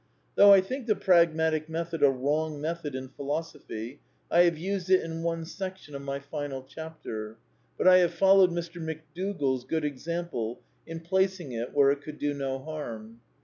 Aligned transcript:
Though 0.33 0.51
I 0.51 0.61
think 0.61 0.87
the 0.87 0.95
pragmatic 0.95 1.69
method 1.69 2.01
a 2.01 2.09
wrong 2.09 2.59
metliod 2.59 2.95
in 2.95 3.09
philosophy 3.09 3.99
I 4.31 4.45
have 4.45 4.57
used 4.57 4.89
it 4.89 5.03
in 5.03 5.21
one 5.21 5.45
section 5.45 5.93
of 5.93 6.01
my 6.01 6.19
final 6.19 6.63
chapter; 6.67 7.37
but 7.77 7.87
I 7.87 7.99
have 7.99 8.11
followed 8.15 8.49
Mr. 8.49 8.81
McDougall's 8.81 9.63
good 9.63 9.85
ex 9.85 10.07
ample 10.07 10.59
in 10.87 11.01
placing 11.01 11.51
it 11.51 11.75
where 11.75 11.91
it 11.91 12.01
could 12.01 12.17
do 12.17 12.33
no 12.33 12.57
harm. 12.57 13.19